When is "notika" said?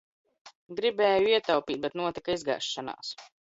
2.01-2.37